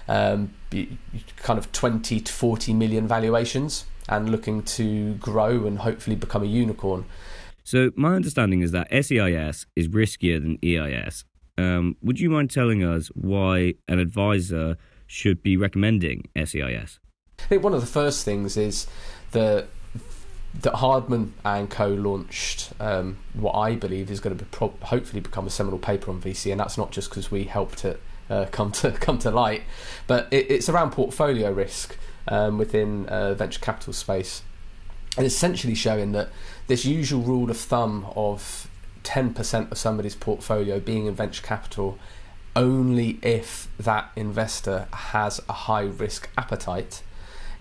um, 0.09 0.53
kind 1.37 1.59
of 1.59 1.71
20 1.73 2.21
to 2.21 2.33
40 2.33 2.75
million 2.75 3.07
valuations 3.07 3.85
and 4.09 4.31
looking 4.31 4.63
to 4.63 5.15
grow 5.15 5.67
and 5.67 5.79
hopefully 5.79 6.17
become 6.17 6.43
a 6.43 6.47
unicorn. 6.47 7.05
So 7.63 7.91
my 7.97 8.15
understanding 8.15 8.61
is 8.61 8.73
that 8.73 8.89
SEIS 8.91 9.67
is 9.75 9.89
riskier 9.89 10.41
than 10.41 10.59
EIS. 10.63 11.25
Um, 11.57 11.97
would 12.03 12.21
you 12.21 12.29
mind 12.31 12.51
telling 12.51 12.85
us 12.85 13.09
why 13.15 13.75
an 13.89 13.99
advisor 13.99 14.77
should 15.07 15.43
be 15.43 15.57
recommending 15.57 16.29
SEIS? 16.37 16.99
I 17.39 17.43
think 17.47 17.63
one 17.63 17.75
of 17.75 17.81
the 17.81 17.87
first 17.87 18.25
things 18.25 18.57
is 18.57 18.87
that 19.33 19.67
that 20.61 20.77
Hardman 20.77 21.35
and 21.45 21.69
Co 21.69 21.89
launched 21.89 22.73
um, 22.79 23.19
what 23.33 23.53
I 23.53 23.75
believe 23.75 24.11
is 24.11 24.21
going 24.21 24.37
to 24.37 24.45
be 24.45 24.49
pro- 24.53 24.75
hopefully 24.83 25.21
become 25.21 25.47
a 25.47 25.51
seminal 25.51 25.79
paper 25.79 26.11
on 26.11 26.21
VC, 26.21 26.53
and 26.53 26.61
that's 26.61 26.79
not 26.79 26.93
just 26.93 27.11
because 27.11 27.31
we 27.31 27.45
helped 27.45 27.85
it 27.85 28.01
uh, 28.31 28.47
come 28.51 28.71
to 28.73 28.91
come 29.01 29.19
to 29.19 29.31
light. 29.31 29.63
But 30.07 30.29
it, 30.31 30.51
it's 30.51 30.69
around 30.69 30.93
portfolio 30.93 31.51
risk 31.51 31.97
um, 32.29 32.59
within 32.59 33.07
uh, 33.07 33.35
venture 33.35 33.61
capital 33.61 33.93
space, 33.93 34.43
and 35.17 35.27
essentially 35.27 35.75
showing 35.75 36.13
that 36.13 36.31
this 36.67 36.85
usual 36.85 37.23
rule 37.23 37.51
of 37.51 37.57
thumb 37.57 38.07
of 38.17 38.69
10% 39.05 39.71
of 39.71 39.79
somebody's 39.79 40.15
portfolio 40.15 40.81
being 40.81 41.07
in 41.07 41.15
venture 41.15 41.43
capital 41.43 41.99
only 42.57 43.19
if 43.23 43.69
that 43.79 44.11
investor 44.17 44.87
has 44.93 45.41
a 45.49 45.53
high 45.53 45.83
risk 45.83 46.31
appetite 46.39 47.03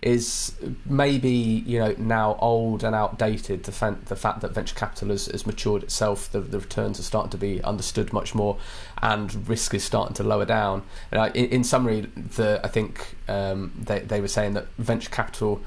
is 0.04 0.54
maybe 0.86 1.32
you 1.32 1.80
know 1.80 1.96
now 1.98 2.38
old 2.40 2.84
and 2.84 2.94
outdated. 2.94 3.64
The, 3.64 3.72
fan, 3.72 4.02
the 4.06 4.16
fact 4.16 4.42
that 4.42 4.52
venture 4.52 4.76
capital 4.76 5.10
has, 5.10 5.28
has 5.28 5.46
matured 5.46 5.84
itself, 5.84 6.30
the, 6.32 6.42
the, 6.42 6.60
returns 6.60 7.00
are 7.00 7.04
starting 7.04 7.32
to 7.32 7.38
be 7.38 7.64
understood 7.64 8.12
much 8.12 8.36
more, 8.36 8.58
and 9.02 9.48
risk 9.48 9.74
is 9.74 9.84
starting 9.84 10.14
to 10.16 10.24
lower 10.24 10.46
down. 10.46 10.84
Uh, 11.12 11.32
in, 11.34 11.46
in, 11.46 11.64
summary, 11.64 12.02
the, 12.02 12.60
I 12.64 12.68
think 12.68 13.16
um, 13.30 13.72
they 13.80 14.00
they 14.00 14.20
were 14.20 14.28
saying 14.28 14.54
that 14.54 14.68
venture 14.78 15.10
capital 15.10 15.62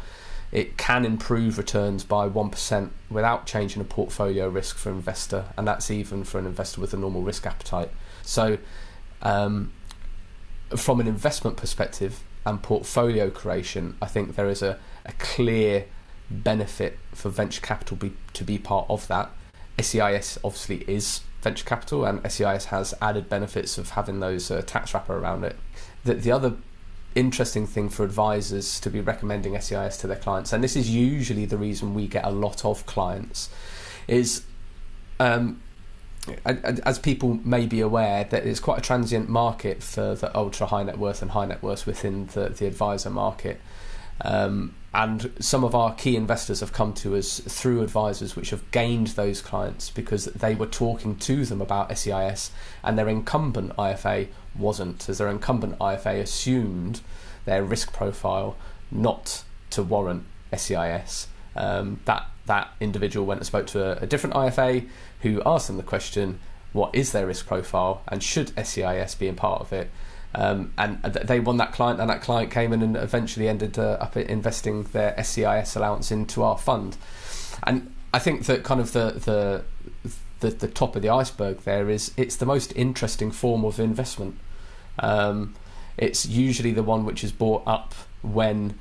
it 0.52 0.76
can 0.76 1.04
improve 1.04 1.58
returns 1.58 2.04
by 2.04 2.28
1% 2.28 2.90
without 3.10 3.46
changing 3.46 3.82
a 3.82 3.84
portfolio 3.84 4.48
risk 4.48 4.76
for 4.76 4.90
investor, 4.90 5.46
and 5.56 5.66
that's 5.66 5.90
even 5.90 6.24
for 6.24 6.38
an 6.38 6.46
investor 6.46 6.80
with 6.80 6.94
a 6.94 6.96
normal 6.96 7.22
risk 7.22 7.46
appetite. 7.46 7.90
So, 8.22 8.58
um, 9.22 9.72
from 10.76 11.00
an 11.00 11.08
investment 11.08 11.56
perspective 11.56 12.22
and 12.46 12.62
portfolio 12.62 13.28
creation, 13.28 13.96
I 14.00 14.06
think 14.06 14.36
there 14.36 14.48
is 14.48 14.62
a, 14.62 14.78
a 15.04 15.12
clear 15.18 15.86
benefit 16.30 16.98
for 17.12 17.28
venture 17.28 17.60
capital 17.60 17.96
be, 17.96 18.12
to 18.32 18.44
be 18.44 18.56
part 18.56 18.86
of 18.88 19.06
that. 19.08 19.30
SEIS 19.78 20.38
obviously 20.42 20.84
is 20.86 21.20
venture 21.42 21.64
capital, 21.64 22.04
and 22.04 22.20
SEIS 22.30 22.66
has 22.66 22.94
added 23.02 23.28
benefits 23.28 23.76
of 23.78 23.90
having 23.90 24.20
those 24.20 24.50
uh, 24.50 24.62
tax 24.64 24.94
wrapper 24.94 25.18
around 25.18 25.44
it. 25.44 25.56
The, 26.04 26.14
the 26.14 26.30
other 26.30 26.54
interesting 27.16 27.66
thing 27.66 27.88
for 27.88 28.04
advisors 28.04 28.78
to 28.80 28.90
be 28.90 29.00
recommending 29.00 29.60
SEIS 29.60 29.98
to 29.98 30.06
their 30.06 30.16
clients, 30.16 30.52
and 30.52 30.62
this 30.62 30.76
is 30.76 30.88
usually 30.88 31.46
the 31.46 31.58
reason 31.58 31.94
we 31.94 32.06
get 32.06 32.24
a 32.24 32.30
lot 32.30 32.64
of 32.64 32.86
clients, 32.86 33.50
is 34.06 34.44
um, 35.18 35.60
as 36.44 36.98
people 36.98 37.40
may 37.44 37.66
be 37.66 37.80
aware, 37.80 38.24
that 38.24 38.46
it's 38.46 38.60
quite 38.60 38.78
a 38.78 38.82
transient 38.82 39.28
market 39.28 39.82
for 39.82 40.14
the 40.14 40.34
ultra 40.36 40.66
high 40.66 40.82
net 40.82 40.98
worth 40.98 41.22
and 41.22 41.30
high 41.30 41.46
net 41.46 41.62
worth 41.62 41.86
within 41.86 42.26
the, 42.26 42.48
the 42.48 42.66
advisor 42.66 43.10
market. 43.10 43.60
Um, 44.22 44.74
and 44.94 45.30
some 45.40 45.62
of 45.62 45.74
our 45.74 45.94
key 45.94 46.16
investors 46.16 46.60
have 46.60 46.72
come 46.72 46.94
to 46.94 47.16
us 47.16 47.40
through 47.40 47.82
advisors 47.82 48.34
which 48.34 48.48
have 48.48 48.70
gained 48.70 49.08
those 49.08 49.42
clients 49.42 49.90
because 49.90 50.24
they 50.26 50.54
were 50.54 50.66
talking 50.66 51.16
to 51.16 51.44
them 51.44 51.60
about 51.60 51.96
SEIS 51.96 52.50
and 52.82 52.98
their 52.98 53.08
incumbent 53.08 53.76
IFA 53.76 54.28
wasn't, 54.58 55.06
as 55.10 55.18
their 55.18 55.28
incumbent 55.28 55.78
IFA 55.78 56.20
assumed 56.20 57.02
their 57.44 57.62
risk 57.62 57.92
profile 57.92 58.56
not 58.90 59.44
to 59.70 59.82
warrant 59.82 60.24
SEIS. 60.56 61.26
Um, 61.56 62.00
that 62.04 62.28
that 62.46 62.70
individual 62.80 63.26
went 63.26 63.40
and 63.40 63.46
spoke 63.46 63.66
to 63.68 63.98
a, 63.98 64.02
a, 64.02 64.06
different 64.06 64.36
IFA 64.36 64.86
who 65.22 65.42
asked 65.44 65.66
them 65.66 65.76
the 65.76 65.82
question, 65.82 66.38
"What 66.72 66.94
is 66.94 67.12
their 67.12 67.26
risk 67.26 67.46
profile, 67.46 68.02
and 68.08 68.22
should 68.22 68.52
SEIS 68.56 69.14
be 69.14 69.26
in 69.26 69.36
part 69.36 69.62
of 69.62 69.72
it?" 69.72 69.90
Um, 70.34 70.72
and 70.76 71.02
they 71.02 71.40
won 71.40 71.56
that 71.56 71.72
client, 71.72 72.00
and 72.00 72.10
that 72.10 72.20
client 72.20 72.50
came 72.50 72.72
in 72.72 72.82
and 72.82 72.96
eventually 72.96 73.48
ended 73.48 73.78
uh, 73.78 73.96
up 74.00 74.16
investing 74.16 74.84
their 74.84 75.14
SEIS 75.22 75.74
allowance 75.76 76.10
into 76.10 76.42
our 76.42 76.58
fund. 76.58 76.96
And 77.62 77.92
I 78.12 78.18
think 78.18 78.44
that 78.46 78.62
kind 78.62 78.80
of 78.80 78.92
the 78.92 79.12
the 79.12 79.64
the, 80.40 80.50
the 80.50 80.68
top 80.68 80.94
of 80.96 81.02
the 81.02 81.08
iceberg 81.08 81.60
there 81.62 81.88
is 81.88 82.12
it's 82.16 82.36
the 82.36 82.46
most 82.46 82.72
interesting 82.76 83.30
form 83.30 83.64
of 83.64 83.80
investment. 83.80 84.38
Um, 84.98 85.54
it's 85.96 86.26
usually 86.26 86.72
the 86.72 86.82
one 86.82 87.04
which 87.04 87.24
is 87.24 87.32
bought 87.32 87.62
up 87.66 87.94
when 88.22 88.78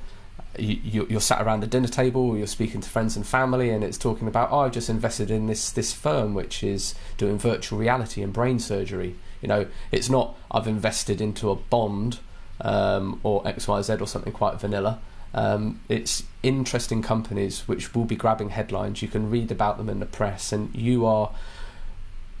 you, 0.58 1.06
you're 1.08 1.20
sat 1.20 1.40
around 1.40 1.60
the 1.60 1.66
dinner 1.66 1.88
table, 1.88 2.30
or 2.30 2.36
you're 2.36 2.46
speaking 2.46 2.80
to 2.80 2.88
friends 2.88 3.16
and 3.16 3.26
family, 3.26 3.70
and 3.70 3.82
it's 3.84 3.98
talking 3.98 4.28
about, 4.28 4.50
oh, 4.50 4.60
I've 4.60 4.72
just 4.72 4.88
invested 4.88 5.30
in 5.30 5.46
this 5.46 5.70
this 5.70 5.92
firm 5.92 6.34
which 6.34 6.62
is 6.62 6.94
doing 7.16 7.38
virtual 7.38 7.78
reality 7.78 8.22
and 8.22 8.32
brain 8.32 8.58
surgery. 8.58 9.16
You 9.42 9.48
know, 9.48 9.66
it's 9.92 10.08
not 10.08 10.36
I've 10.50 10.66
invested 10.66 11.20
into 11.20 11.50
a 11.50 11.56
bond 11.56 12.18
um, 12.60 13.20
or 13.22 13.46
X 13.46 13.68
Y 13.68 13.82
Z 13.82 13.94
or 13.94 14.06
something 14.06 14.32
quite 14.32 14.60
vanilla. 14.60 14.98
Um, 15.34 15.80
it's 15.88 16.22
interesting 16.42 17.02
companies 17.02 17.68
which 17.68 17.94
will 17.94 18.06
be 18.06 18.16
grabbing 18.16 18.50
headlines. 18.50 19.02
You 19.02 19.08
can 19.08 19.28
read 19.28 19.50
about 19.50 19.76
them 19.76 19.88
in 19.88 20.00
the 20.00 20.06
press, 20.06 20.52
and 20.52 20.74
you 20.74 21.04
are 21.04 21.30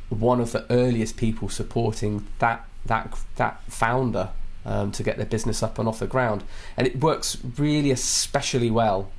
one 0.08 0.40
of 0.40 0.52
the 0.52 0.64
earliest 0.70 1.16
people 1.16 1.48
supporting 1.48 2.26
that 2.38 2.64
that 2.86 3.18
that 3.36 3.60
founder 3.68 4.30
um, 4.66 4.92
to 4.92 5.02
get 5.02 5.16
their 5.16 5.26
business 5.26 5.62
up 5.62 5.78
and 5.78 5.88
off 5.88 6.00
the 6.00 6.06
ground. 6.06 6.44
And 6.76 6.86
it 6.86 7.00
works 7.00 7.38
really 7.56 7.90
especially 7.90 8.70
well. 8.70 9.10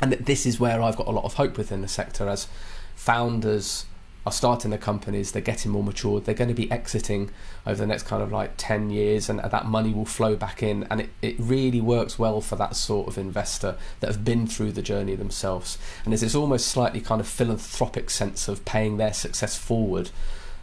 And 0.00 0.12
this 0.12 0.46
is 0.46 0.58
where 0.58 0.80
I've 0.80 0.96
got 0.96 1.06
a 1.06 1.10
lot 1.10 1.24
of 1.24 1.34
hope 1.34 1.58
within 1.58 1.82
the 1.82 1.88
sector 1.88 2.28
as 2.28 2.46
founders 2.94 3.84
are 4.26 4.32
starting 4.32 4.70
their 4.70 4.78
companies, 4.78 5.32
they're 5.32 5.42
getting 5.42 5.70
more 5.70 5.82
mature, 5.82 6.18
they're 6.18 6.34
going 6.34 6.48
to 6.48 6.54
be 6.54 6.70
exiting 6.70 7.30
over 7.66 7.76
the 7.76 7.86
next 7.86 8.04
kind 8.04 8.22
of 8.22 8.32
like 8.32 8.52
10 8.56 8.88
years, 8.88 9.28
and 9.28 9.38
that 9.38 9.66
money 9.66 9.92
will 9.92 10.06
flow 10.06 10.34
back 10.34 10.62
in. 10.62 10.84
And 10.84 11.02
it, 11.02 11.10
it 11.20 11.36
really 11.38 11.80
works 11.80 12.18
well 12.18 12.40
for 12.40 12.56
that 12.56 12.74
sort 12.74 13.06
of 13.06 13.18
investor 13.18 13.76
that 14.00 14.06
have 14.06 14.24
been 14.24 14.46
through 14.46 14.72
the 14.72 14.82
journey 14.82 15.14
themselves. 15.14 15.76
And 16.04 16.12
there's 16.12 16.22
this 16.22 16.34
almost 16.34 16.68
slightly 16.68 17.02
kind 17.02 17.20
of 17.20 17.28
philanthropic 17.28 18.08
sense 18.08 18.48
of 18.48 18.64
paying 18.64 18.96
their 18.96 19.12
success 19.12 19.58
forward 19.58 20.10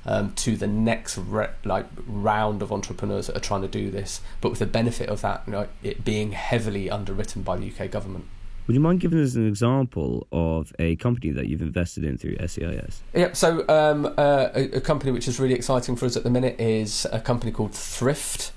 um, 0.05 0.34
to 0.34 0.55
the 0.55 0.67
next 0.67 1.17
re- 1.17 1.50
like 1.63 1.86
round 2.05 2.62
of 2.62 2.72
entrepreneurs 2.72 3.27
that 3.27 3.38
are 3.38 3.41
trying 3.41 3.62
to 3.62 3.67
do 3.67 3.91
this, 3.91 4.22
but 4.39 4.50
with 4.50 4.60
the 4.60 4.65
benefit 4.65 5.10
of 5.10 5.22
that, 5.22 5.43
you 5.46 5.53
know, 5.53 5.67
it 5.84 6.03
being 6.03 6.31
heavily 6.31 6.89
underwritten 6.89 7.41
by 7.43 7.58
the 7.58 7.72
UK 7.72 7.89
government. 7.89 8.25
Would 8.67 8.75
you 8.75 8.79
mind 8.79 9.00
giving 9.00 9.20
us 9.20 9.36
an 9.36 9.48
example 9.48 10.27
of 10.31 10.72
a 10.79 10.96
company 10.98 11.31
that 11.31 11.48
you've 11.48 11.62
invested 11.62 12.03
in 12.03 12.17
through 12.17 12.38
SEIS? 12.46 13.01
Yeah, 13.13 13.34
so 13.34 13.67
um, 13.67 14.05
uh, 14.17 14.50
a, 14.53 14.77
a, 14.77 14.81
company 14.81 15.12
which 15.12 15.27
is 15.27 15.39
really 15.39 15.55
exciting 15.55 15.96
for 15.96 16.05
us 16.05 16.15
at 16.15 16.24
the 16.24 16.29
minute 16.29 16.60
is 16.60 17.08
a 17.12 17.20
company 17.20 17.51
called 17.51 17.74
Thrift. 17.74 18.51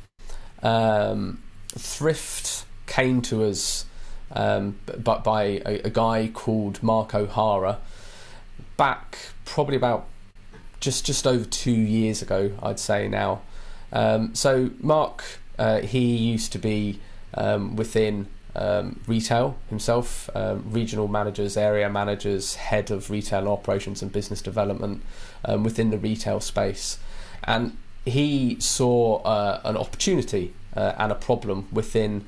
Um, 0.62 1.42
Thrift 1.68 2.64
came 2.86 3.22
to 3.22 3.44
us 3.44 3.86
um, 4.30 4.78
but 4.86 5.24
by 5.24 5.62
a, 5.64 5.80
a 5.84 5.90
guy 5.90 6.30
called 6.32 6.82
Mark 6.82 7.14
O'Hara 7.14 7.78
back 8.76 9.18
probably 9.44 9.76
about 9.76 10.06
just 10.84 11.06
just 11.06 11.26
over 11.26 11.44
two 11.44 11.72
years 11.72 12.20
ago, 12.22 12.52
I'd 12.62 12.78
say 12.78 13.08
now. 13.08 13.40
Um, 13.92 14.34
so 14.34 14.70
Mark, 14.80 15.24
uh, 15.58 15.80
he 15.80 16.16
used 16.16 16.52
to 16.52 16.58
be 16.58 17.00
um, 17.34 17.74
within 17.74 18.26
um, 18.54 19.00
retail 19.06 19.56
himself, 19.70 20.28
um, 20.34 20.64
regional 20.70 21.08
managers, 21.08 21.56
area 21.56 21.88
managers, 21.88 22.56
head 22.56 22.90
of 22.90 23.10
retail 23.10 23.48
operations 23.48 24.02
and 24.02 24.12
business 24.12 24.42
development 24.42 25.02
um, 25.44 25.64
within 25.64 25.90
the 25.90 25.98
retail 25.98 26.40
space, 26.40 26.98
and 27.44 27.76
he 28.04 28.56
saw 28.60 29.22
uh, 29.22 29.60
an 29.64 29.76
opportunity 29.76 30.52
uh, 30.76 30.92
and 30.98 31.10
a 31.10 31.14
problem 31.14 31.66
within 31.72 32.26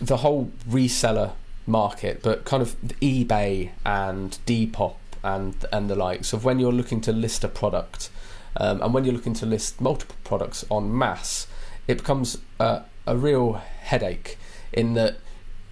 the 0.00 0.18
whole 0.18 0.50
reseller 0.68 1.32
market, 1.66 2.22
but 2.22 2.44
kind 2.44 2.62
of 2.62 2.76
eBay 3.00 3.70
and 3.84 4.38
Depop 4.46 4.96
and 5.26 5.64
and 5.72 5.90
the 5.90 5.96
likes 5.96 6.32
of 6.32 6.44
when 6.44 6.58
you're 6.58 6.72
looking 6.72 7.00
to 7.00 7.12
list 7.12 7.44
a 7.44 7.48
product 7.48 8.10
um, 8.58 8.82
and 8.82 8.94
when 8.94 9.04
you're 9.04 9.14
looking 9.14 9.34
to 9.34 9.46
list 9.46 9.80
multiple 9.80 10.16
products 10.24 10.64
on 10.70 10.96
mass, 10.96 11.46
it 11.86 11.98
becomes 11.98 12.38
a, 12.58 12.82
a 13.06 13.16
real 13.16 13.54
headache 13.54 14.38
in 14.72 14.94
that 14.94 15.18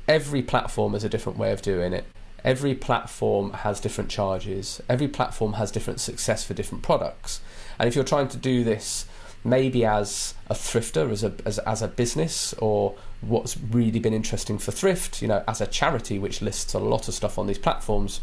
every 0.07 0.43
platform 0.43 0.93
has 0.93 1.05
a 1.05 1.09
different 1.09 1.39
way 1.39 1.53
of 1.53 1.63
doing 1.63 1.93
it. 1.93 2.05
Every 2.45 2.75
platform 2.75 3.53
has 3.53 3.81
different 3.81 4.11
charges. 4.11 4.83
Every 4.89 5.09
platform 5.09 5.55
has 5.55 5.71
different 5.71 5.99
success 5.99 6.45
for 6.45 6.53
different 6.53 6.85
products. 6.85 7.41
And 7.79 7.89
if 7.89 7.95
you're 7.95 8.05
trying 8.05 8.29
to 8.29 8.37
do 8.37 8.65
this 8.65 9.07
maybe 9.47 9.85
as 9.85 10.35
a 10.49 10.55
thrifter, 10.55 11.11
as 11.11 11.23
a 11.23 11.35
as, 11.45 11.59
as 11.61 11.83
a 11.83 11.89
business, 11.89 12.55
or 12.59 12.95
what's 13.23 13.57
really 13.59 13.99
been 13.99 14.13
interesting 14.13 14.59
for 14.59 14.73
thrift, 14.73 15.23
you 15.23 15.29
know, 15.29 15.43
as 15.49 15.61
a 15.63 15.67
charity 15.67 16.19
which 16.19 16.43
lists 16.43 16.75
a 16.75 16.79
lot 16.79 17.09
of 17.09 17.15
stuff 17.15 17.39
on 17.39 17.47
these 17.47 17.59
platforms, 17.59 18.21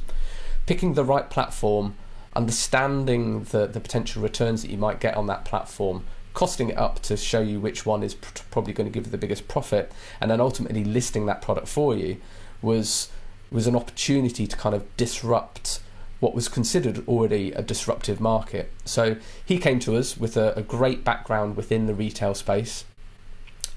picking 0.66 0.94
the 0.94 1.04
right 1.04 1.30
platform, 1.30 1.96
understanding 2.36 3.44
the, 3.46 3.68
the 3.68 3.80
potential 3.80 4.22
returns 4.22 4.62
that 4.62 4.72
you 4.72 4.78
might 4.78 5.00
get 5.00 5.16
on 5.16 5.28
that 5.28 5.46
platform, 5.46 6.06
costing 6.34 6.70
it 6.70 6.78
up 6.78 7.02
to 7.02 7.18
show 7.18 7.42
you 7.42 7.60
which 7.60 7.86
one 7.86 8.04
is 8.04 8.16
pr- 8.16 8.44
probably 8.52 8.74
going 8.74 8.90
to 8.90 8.94
give 8.94 9.06
you 9.06 9.12
the 9.12 9.18
biggest 9.18 9.48
profit, 9.48 9.92
and 10.20 10.32
then 10.32 10.40
ultimately 10.40 10.84
listing 10.84 11.26
that 11.26 11.42
product 11.42 11.68
for 11.68 11.96
you 11.96 12.18
was 12.62 13.10
was 13.52 13.68
an 13.68 13.76
opportunity 13.76 14.48
to 14.48 14.56
kind 14.56 14.74
of 14.74 14.96
disrupt 14.96 15.82
what 16.22 16.34
was 16.34 16.48
considered 16.48 17.06
already 17.08 17.52
a 17.52 17.62
disruptive 17.62 18.22
market. 18.22 18.72
So 18.86 19.18
he 19.44 19.58
came 19.58 19.80
to 19.80 19.98
us 19.98 20.16
with 20.16 20.38
a, 20.38 20.54
a 20.56 20.62
great 20.62 21.04
background 21.04 21.58
within 21.58 21.88
the 21.88 21.94
retail 21.94 22.34
space 22.34 22.86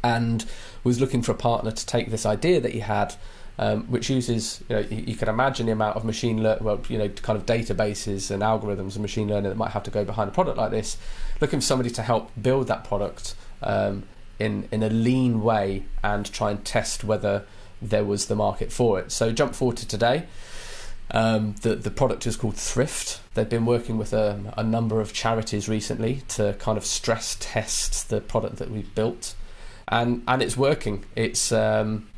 and 0.04 0.44
was 0.84 1.00
looking 1.00 1.22
for 1.22 1.32
a 1.32 1.36
partner 1.36 1.72
to 1.72 1.86
take 1.86 2.10
this 2.10 2.26
idea 2.26 2.60
that 2.60 2.72
he 2.72 2.80
had 2.80 3.16
um, 3.58 3.84
which 3.84 4.10
uses, 4.10 4.62
you 4.68 4.76
know, 4.76 4.82
you, 4.82 5.04
you, 5.08 5.16
can 5.16 5.28
imagine 5.28 5.66
the 5.66 5.72
amount 5.72 5.96
of 5.96 6.04
machine 6.04 6.42
learning, 6.42 6.64
well, 6.64 6.80
you 6.88 6.98
know, 6.98 7.08
kind 7.08 7.38
of 7.38 7.46
databases 7.46 8.30
and 8.30 8.42
algorithms 8.42 8.94
and 8.94 9.02
machine 9.02 9.28
learning 9.28 9.50
that 9.50 9.56
might 9.56 9.70
have 9.70 9.84
to 9.84 9.90
go 9.90 10.04
behind 10.04 10.28
a 10.28 10.32
product 10.32 10.58
like 10.58 10.72
this. 10.72 10.96
Looking 11.40 11.60
for 11.60 11.66
somebody 11.66 11.90
to 11.90 12.02
help 12.02 12.30
build 12.40 12.66
that 12.66 12.84
product 12.84 13.36
um, 13.62 14.04
in 14.38 14.68
in 14.72 14.82
a 14.82 14.90
lean 14.90 15.42
way 15.42 15.84
and 16.02 16.30
try 16.32 16.50
and 16.50 16.64
test 16.64 17.04
whether 17.04 17.44
there 17.80 18.04
was 18.04 18.26
the 18.26 18.34
market 18.34 18.72
for 18.72 18.98
it. 18.98 19.12
So 19.12 19.30
jump 19.30 19.54
forward 19.54 19.76
to 19.78 19.86
today. 19.86 20.26
Um, 21.10 21.54
the 21.62 21.76
the 21.76 21.90
product 21.90 22.26
is 22.26 22.36
called 22.36 22.56
Thrift. 22.56 23.20
They've 23.34 23.48
been 23.48 23.66
working 23.66 23.98
with 23.98 24.12
a, 24.12 24.52
a, 24.56 24.64
number 24.64 25.00
of 25.00 25.12
charities 25.12 25.68
recently 25.68 26.22
to 26.28 26.54
kind 26.58 26.78
of 26.78 26.84
stress 26.84 27.36
test 27.38 28.08
the 28.08 28.20
product 28.20 28.56
that 28.56 28.70
we've 28.70 28.92
built, 28.94 29.34
and 29.86 30.24
and 30.26 30.42
it's 30.42 30.56
working. 30.56 31.04
It's 31.14 31.52
um, 31.52 32.08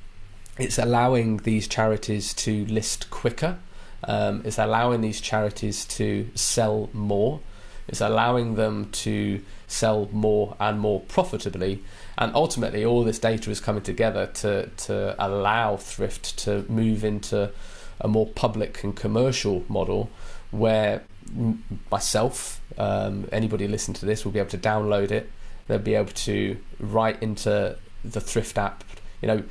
it's 0.58 0.78
allowing 0.78 1.38
these 1.38 1.68
charities 1.68 2.32
to 2.34 2.64
list 2.66 3.10
quicker. 3.10 3.58
Um, 4.04 4.42
it's 4.44 4.58
allowing 4.58 5.00
these 5.00 5.20
charities 5.20 5.84
to 5.86 6.28
sell 6.34 6.90
more. 6.92 7.40
It's 7.88 8.00
allowing 8.00 8.54
them 8.56 8.90
to 8.90 9.42
sell 9.66 10.08
more 10.12 10.56
and 10.58 10.80
more 10.80 11.00
profitably. 11.00 11.82
And 12.18 12.34
ultimately, 12.34 12.84
all 12.84 13.04
this 13.04 13.18
data 13.18 13.50
is 13.50 13.60
coming 13.60 13.82
together 13.82 14.26
to, 14.26 14.66
to 14.68 15.14
allow 15.18 15.76
Thrift 15.76 16.38
to 16.38 16.64
move 16.68 17.04
into 17.04 17.52
a 18.00 18.08
more 18.08 18.26
public 18.26 18.82
and 18.82 18.96
commercial 18.96 19.64
model 19.68 20.10
where 20.50 21.02
myself, 21.90 22.60
um, 22.78 23.28
anybody 23.32 23.68
listening 23.68 23.96
to 23.96 24.06
this, 24.06 24.24
will 24.24 24.32
be 24.32 24.38
able 24.38 24.50
to 24.50 24.58
download 24.58 25.10
it. 25.10 25.30
They'll 25.66 25.78
be 25.78 25.94
able 25.94 26.12
to 26.12 26.56
write 26.78 27.22
into 27.22 27.76
the 28.04 28.20
Thrift 28.20 28.56
app, 28.56 28.84
you 29.20 29.28
know, 29.28 29.42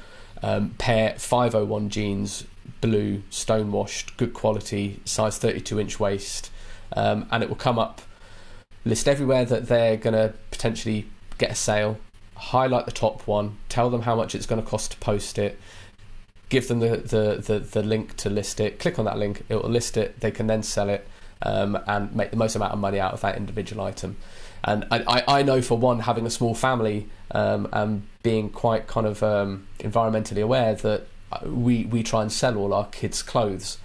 um, 0.44 0.72
pair 0.77 1.15
501 1.18 1.89
jeans, 1.89 2.46
blue, 2.82 3.24
stonewashed, 3.30 4.15
good 4.18 4.34
quality, 4.34 5.00
size 5.06 5.38
32 5.38 5.80
inch 5.80 6.00
waist, 6.00 6.51
um, 6.94 7.27
and 7.32 7.44
it 7.44 7.50
will 7.50 7.56
come 7.56 7.80
up 7.80 8.01
list 8.86 9.08
everywhere 9.08 9.46
that 9.46 9.68
they're 9.68 9.98
going 9.98 10.13
to 10.13 10.34
potentially 10.51 11.10
get 11.38 11.51
a 11.51 11.56
sale, 11.56 11.98
highlight 12.36 12.86
the 12.86 12.92
top 12.92 13.25
one, 13.27 13.58
tell 13.70 13.89
them 13.89 14.04
how 14.04 14.15
much 14.15 14.36
it's 14.36 14.46
going 14.46 14.62
to 14.62 14.68
cost 14.68 14.92
to 14.92 14.98
post 14.98 15.38
it, 15.38 15.60
give 16.50 16.68
them 16.68 16.80
the, 16.80 16.98
the, 16.98 17.42
the, 17.44 17.60
the 17.60 17.84
link 17.84 18.15
to 18.18 18.30
list 18.30 18.60
it, 18.60 18.80
click 18.80 19.00
on 19.00 19.06
that 19.06 19.18
link, 19.18 19.44
it 19.50 19.56
will 19.56 19.70
list 19.70 19.98
it, 19.98 20.20
they 20.20 20.32
can 20.32 20.48
then 20.48 20.62
sell 20.62 20.89
it 20.89 21.08
um, 21.42 21.77
and 21.88 22.15
make 22.15 22.32
the 22.32 22.38
most 22.38 22.56
amount 22.56 22.74
of 22.74 22.80
money 22.80 23.00
out 23.00 23.13
of 23.13 23.22
that 23.22 23.38
individual 23.38 23.84
item. 23.84 24.15
And 24.65 24.86
I, 24.91 25.24
I 25.27 25.43
know 25.43 25.62
for 25.62 25.77
one, 25.77 26.01
having 26.01 26.25
a 26.25 26.29
small 26.29 26.55
family 26.55 27.07
um, 27.31 27.69
and 27.72 28.07
being 28.24 28.50
quite 28.50 28.88
kind 28.88 29.05
of 29.05 29.22
um, 29.22 29.67
environmentally 29.79 30.41
aware 30.41 30.74
that 30.74 31.07
we, 31.45 31.86
we 31.86 32.01
try 32.01 32.24
and 32.24 32.31
sell 32.31 32.57
all 32.57 32.74
our 32.74 32.88
kids' 32.88 33.22
clothes. 33.22 33.77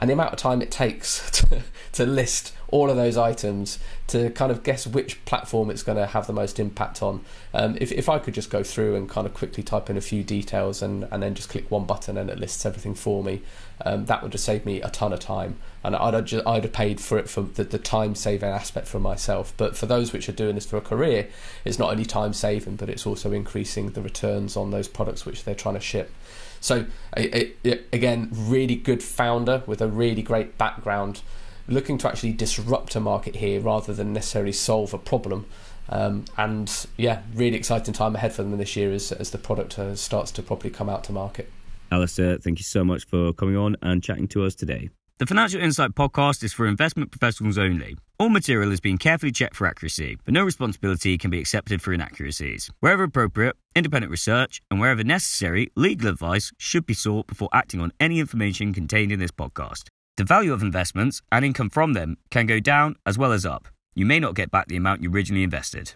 And 0.00 0.08
the 0.08 0.14
amount 0.14 0.32
of 0.32 0.38
time 0.38 0.62
it 0.62 0.70
takes 0.70 1.30
to, 1.42 1.62
to 1.92 2.06
list 2.06 2.54
all 2.70 2.88
of 2.88 2.96
those 2.96 3.16
items 3.16 3.78
to 4.06 4.30
kind 4.30 4.52
of 4.52 4.62
guess 4.62 4.86
which 4.86 5.24
platform 5.24 5.70
it's 5.70 5.82
going 5.82 5.98
to 5.98 6.06
have 6.06 6.26
the 6.26 6.32
most 6.32 6.58
impact 6.58 7.02
on. 7.02 7.24
Um, 7.52 7.76
if, 7.80 7.92
if 7.92 8.08
I 8.08 8.18
could 8.18 8.34
just 8.34 8.50
go 8.50 8.62
through 8.62 8.96
and 8.96 9.08
kind 9.08 9.26
of 9.26 9.34
quickly 9.34 9.62
type 9.62 9.90
in 9.90 9.96
a 9.96 10.00
few 10.00 10.22
details 10.22 10.82
and, 10.82 11.06
and 11.10 11.22
then 11.22 11.34
just 11.34 11.48
click 11.48 11.70
one 11.70 11.84
button 11.84 12.16
and 12.16 12.30
it 12.30 12.38
lists 12.38 12.64
everything 12.64 12.94
for 12.94 13.22
me, 13.22 13.42
um, 13.84 14.06
that 14.06 14.22
would 14.22 14.32
just 14.32 14.44
save 14.44 14.64
me 14.64 14.80
a 14.82 14.90
ton 14.90 15.12
of 15.12 15.20
time. 15.20 15.56
And 15.82 15.96
I'd 15.96 16.26
just, 16.26 16.46
I'd 16.46 16.64
have 16.64 16.72
paid 16.72 17.00
for 17.00 17.18
it 17.18 17.28
for 17.28 17.42
the, 17.42 17.64
the 17.64 17.78
time 17.78 18.14
saving 18.14 18.48
aspect 18.48 18.86
for 18.86 19.00
myself. 19.00 19.52
But 19.56 19.76
for 19.76 19.86
those 19.86 20.12
which 20.12 20.28
are 20.28 20.32
doing 20.32 20.54
this 20.54 20.66
for 20.66 20.76
a 20.76 20.82
career, 20.82 21.28
it's 21.64 21.78
not 21.78 21.90
only 21.90 22.04
time 22.04 22.32
saving, 22.32 22.76
but 22.76 22.88
it's 22.88 23.06
also 23.06 23.32
increasing 23.32 23.90
the 23.90 24.02
returns 24.02 24.56
on 24.56 24.70
those 24.70 24.88
products 24.88 25.26
which 25.26 25.44
they're 25.44 25.54
trying 25.54 25.74
to 25.74 25.80
ship. 25.80 26.12
So, 26.60 26.86
it, 27.16 27.56
it, 27.64 27.88
again, 27.92 28.28
really 28.32 28.76
good 28.76 29.02
founder 29.02 29.62
with 29.66 29.80
a 29.80 29.88
really 29.88 30.22
great 30.22 30.58
background 30.58 31.22
looking 31.68 31.98
to 31.98 32.08
actually 32.08 32.32
disrupt 32.32 32.94
a 32.96 33.00
market 33.00 33.36
here 33.36 33.60
rather 33.60 33.94
than 33.94 34.12
necessarily 34.12 34.52
solve 34.52 34.92
a 34.92 34.98
problem. 34.98 35.46
Um, 35.88 36.24
and 36.36 36.86
yeah, 36.96 37.22
really 37.34 37.56
exciting 37.56 37.94
time 37.94 38.14
ahead 38.14 38.32
for 38.32 38.42
them 38.42 38.56
this 38.58 38.76
year 38.76 38.92
as, 38.92 39.12
as 39.12 39.30
the 39.30 39.38
product 39.38 39.78
uh, 39.78 39.94
starts 39.96 40.30
to 40.32 40.42
properly 40.42 40.70
come 40.70 40.88
out 40.88 41.04
to 41.04 41.12
market. 41.12 41.50
Alistair, 41.90 42.38
thank 42.38 42.58
you 42.58 42.64
so 42.64 42.84
much 42.84 43.04
for 43.06 43.32
coming 43.32 43.56
on 43.56 43.76
and 43.82 44.02
chatting 44.02 44.28
to 44.28 44.44
us 44.44 44.54
today. 44.54 44.90
The 45.18 45.26
Financial 45.26 45.60
Insight 45.60 45.94
podcast 45.94 46.42
is 46.44 46.52
for 46.52 46.66
investment 46.66 47.10
professionals 47.10 47.58
only. 47.58 47.96
All 48.20 48.28
material 48.28 48.68
has 48.68 48.80
been 48.80 48.98
carefully 48.98 49.32
checked 49.32 49.56
for 49.56 49.66
accuracy, 49.66 50.18
but 50.26 50.34
no 50.34 50.44
responsibility 50.44 51.16
can 51.16 51.30
be 51.30 51.38
accepted 51.38 51.80
for 51.80 51.94
inaccuracies. 51.94 52.70
Wherever 52.80 53.04
appropriate, 53.04 53.56
independent 53.74 54.10
research, 54.10 54.60
and 54.70 54.78
wherever 54.78 55.02
necessary, 55.02 55.70
legal 55.74 56.10
advice 56.10 56.52
should 56.58 56.84
be 56.84 56.92
sought 56.92 57.26
before 57.26 57.48
acting 57.54 57.80
on 57.80 57.94
any 57.98 58.20
information 58.20 58.74
contained 58.74 59.10
in 59.10 59.20
this 59.20 59.30
podcast. 59.30 59.84
The 60.18 60.24
value 60.24 60.52
of 60.52 60.60
investments 60.60 61.22
and 61.32 61.46
income 61.46 61.70
from 61.70 61.94
them 61.94 62.18
can 62.28 62.44
go 62.44 62.60
down 62.60 62.96
as 63.06 63.16
well 63.16 63.32
as 63.32 63.46
up. 63.46 63.68
You 63.94 64.04
may 64.04 64.20
not 64.20 64.34
get 64.34 64.50
back 64.50 64.68
the 64.68 64.76
amount 64.76 65.02
you 65.02 65.10
originally 65.10 65.42
invested. 65.42 65.94